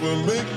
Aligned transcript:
wanna 0.00 0.26
dance 0.26 0.46
with 0.48 0.51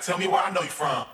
tell 0.00 0.18
me 0.18 0.26
where 0.26 0.42
I 0.42 0.50
know 0.50 0.62
you 0.62 0.68
from. 0.68 1.06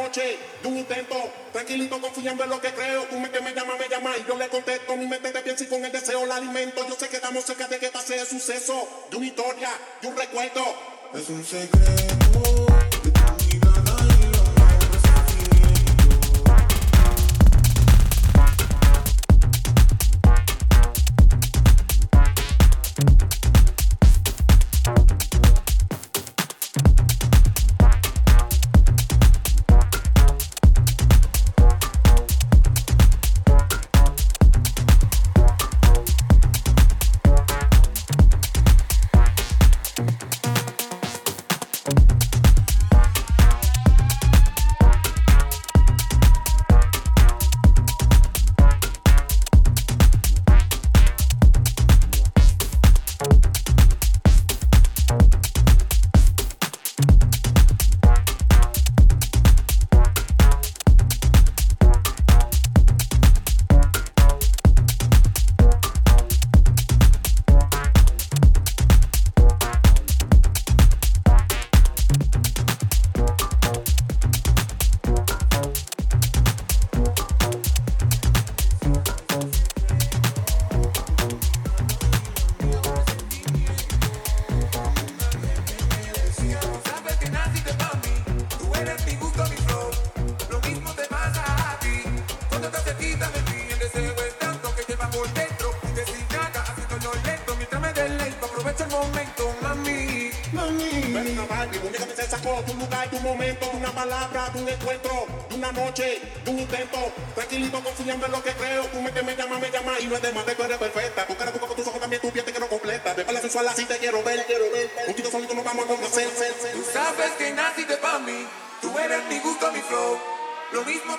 noche, 0.00 0.38
de 0.62 0.68
un 0.68 0.78
intento, 0.78 1.14
tranquilito 1.52 2.00
confiando 2.00 2.44
en 2.44 2.50
lo 2.50 2.60
que 2.60 2.72
creo. 2.72 3.04
Tú 3.04 3.18
me 3.18 3.30
que 3.30 3.40
me 3.40 3.52
llama, 3.52 3.74
me 3.76 3.88
llama 3.88 4.10
y 4.16 4.26
yo 4.26 4.36
le 4.36 4.48
contesto. 4.48 4.96
Mi 4.96 5.06
mente 5.06 5.30
te 5.30 5.40
piensa 5.40 5.64
y 5.64 5.66
con 5.66 5.84
el 5.84 5.92
deseo 5.92 6.26
la 6.26 6.36
alimento. 6.36 6.86
Yo 6.88 6.94
sé 6.94 7.08
que 7.08 7.16
estamos 7.16 7.44
cerca 7.44 7.68
de 7.68 7.78
que 7.78 7.88
pase 7.88 8.18
el 8.18 8.26
suceso, 8.26 9.06
de 9.10 9.16
una 9.16 9.26
historia, 9.26 9.70
de 10.00 10.08
un 10.08 10.16
recuerdo. 10.16 10.64
Es 11.14 11.28
un 11.28 11.44
secreto. 11.44 11.99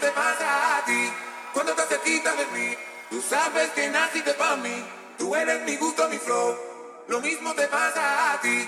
te 0.02 0.11
pasa 0.11 0.78
a 0.78 0.86
ti, 0.86 1.14
cuando 1.53 1.73
estás 1.73 1.88
cerquita 1.88 2.34
de 2.36 2.45
mí, 2.48 2.76
tú 3.11 3.22
sabes 3.22 3.69
que 3.69 3.88
naciste 3.88 4.34
para 4.34 4.56
mí, 4.56 4.84
tú 5.18 5.36
eres 5.36 5.61
mi 5.61 5.78
gusto, 5.78 6.10
mi 6.10 6.18
flow, 6.18 6.57
lo 7.07 7.22
mismo 7.22 7.53
te 7.53 7.68
pasa 7.68 8.34
a 8.34 8.41
ti. 8.41 8.68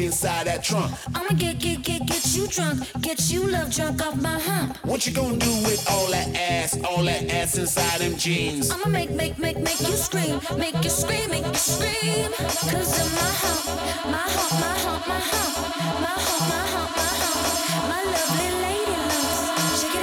Inside 0.00 0.46
that 0.46 0.62
trunk? 0.62 0.94
I'ma 1.12 1.30
get, 1.36 1.58
get, 1.58 1.82
get, 1.82 2.06
get 2.06 2.36
you 2.36 2.46
drunk, 2.46 2.84
get 3.00 3.30
you 3.32 3.42
love 3.48 3.74
drunk 3.74 4.00
off 4.06 4.14
my 4.22 4.38
hump. 4.38 4.76
What 4.84 5.04
you 5.04 5.12
gonna 5.12 5.36
do 5.36 5.50
with 5.64 5.84
all 5.90 6.06
that 6.12 6.36
ass? 6.36 6.80
All 6.84 7.02
that 7.02 7.28
ass 7.32 7.58
inside 7.58 8.00
them 8.00 8.16
jeans? 8.16 8.70
I'ma 8.70 8.88
make, 8.90 9.10
make, 9.10 9.40
make, 9.40 9.58
make 9.58 9.80
you 9.80 9.96
scream, 9.96 10.40
make 10.56 10.76
you 10.84 10.90
scream, 10.90 11.30
make 11.30 11.44
you 11.46 11.54
scream. 11.54 12.30
Cause 12.30 13.00
of 13.00 13.12
my 13.12 13.30
hump, 13.42 13.66
my 14.06 14.18
hump, 14.18 14.52
my 14.60 14.78
hump, 14.78 15.06
my 15.08 15.18
hump, 15.18 15.54
my 16.00 16.14
hump, 16.14 16.48
my 16.48 16.62
hump, 16.72 16.96
my 16.96 17.12
hump, 17.18 17.88
my 17.90 18.02
lovely 18.14 18.50
lady 18.62 18.94
lumps. 19.02 19.82
Check 19.82 19.94
it 19.96 20.02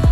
out. 0.00 0.05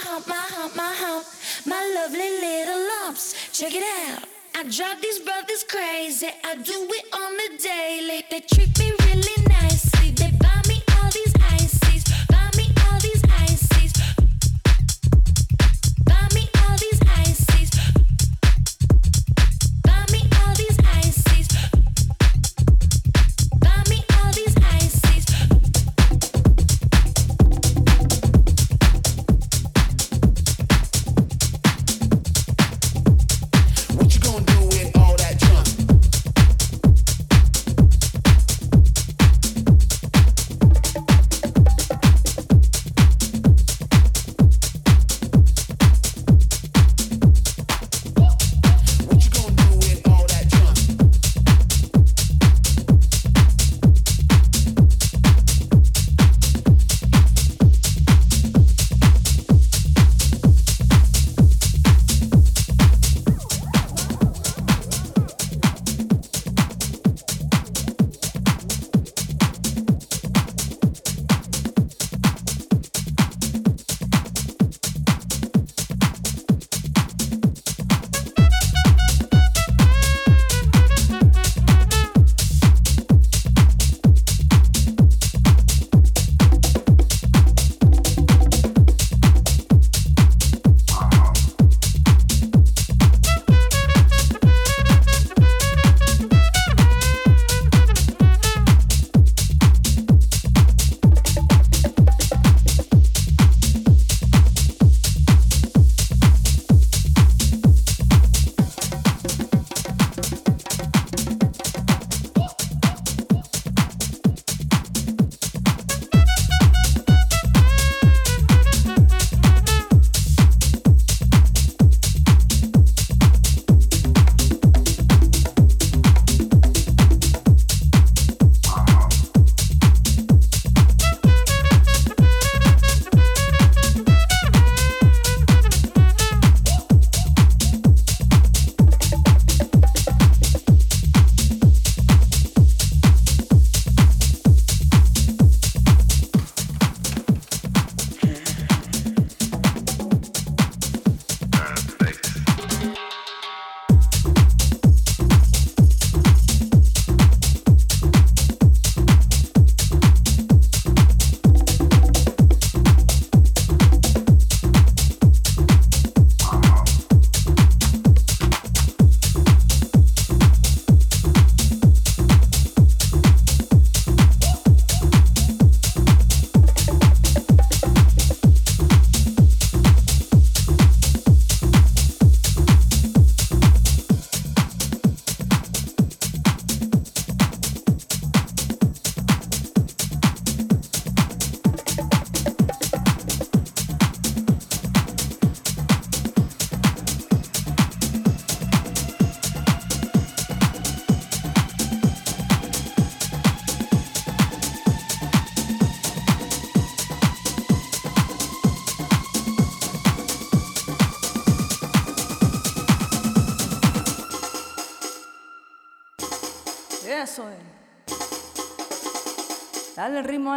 Hump, 0.00 0.26
my 0.28 0.34
hump, 0.34 0.76
my 0.76 0.94
hump, 0.94 1.26
my 1.66 1.82
lovely 1.96 2.30
little 2.40 2.88
lumps. 2.90 3.34
Check 3.52 3.74
it 3.74 3.84
out. 4.08 4.24
I 4.54 4.62
drive 4.64 5.00
these 5.00 5.18
brothers 5.20 5.64
crazy. 5.64 6.28
I 6.44 6.56
do 6.56 6.88
it 6.90 7.04
on 7.12 7.32
the 7.36 7.62
daily. 7.62 8.24
They 8.30 8.40
treat 8.40 8.78
me 8.78 8.92
really 9.06 9.37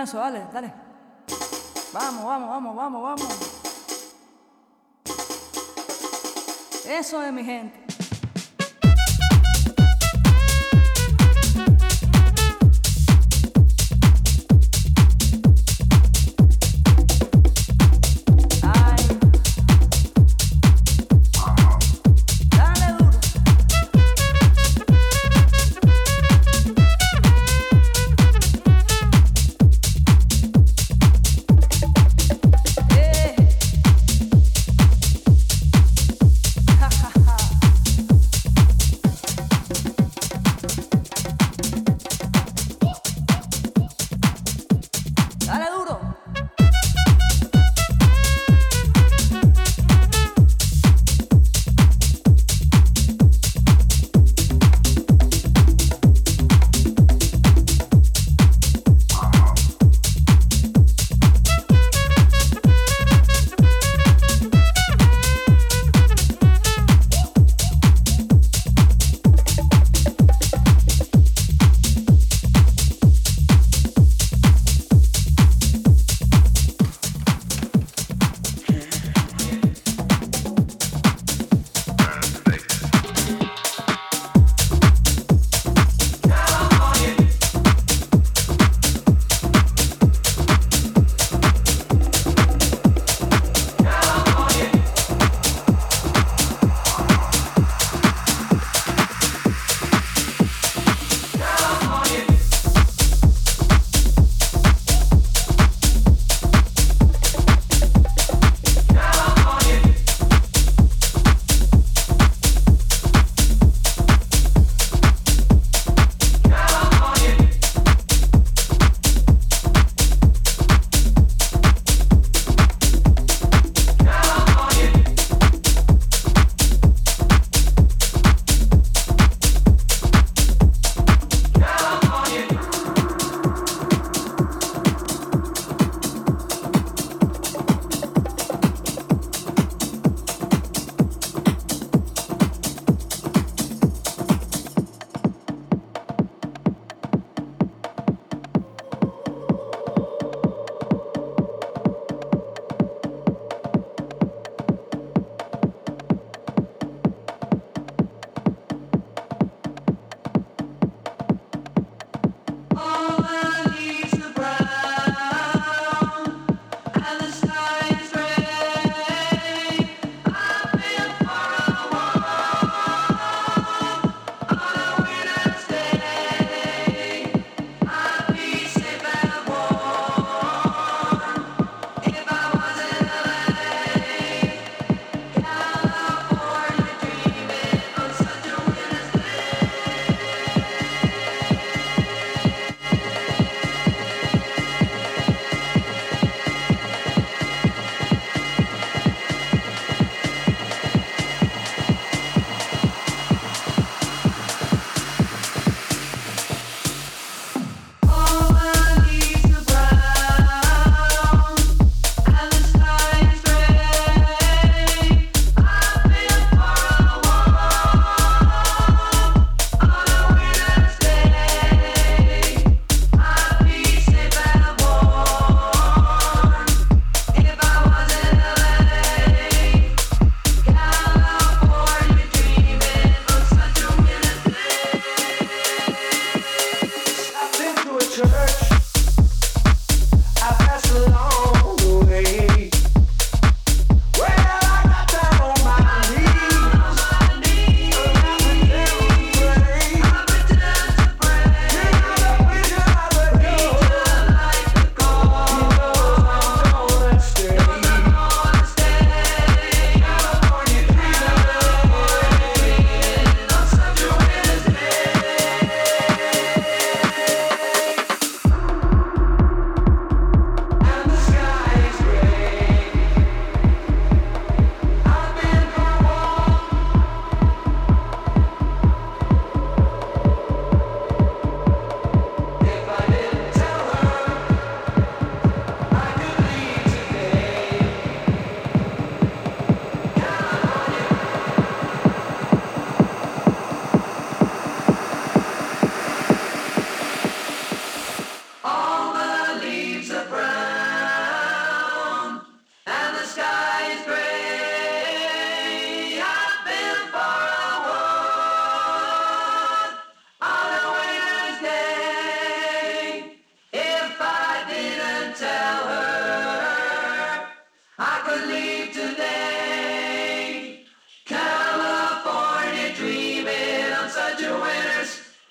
dale, 0.10 0.48
dale. 0.52 0.74
Vamos, 1.94 2.26
vamos, 2.26 2.50
vamos, 2.50 2.76
vamos, 2.76 3.02
vamos. 3.04 3.62
Eso 6.86 7.22
es 7.22 7.32
mi 7.32 7.44
gente. 7.44 7.81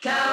Come 0.03 0.30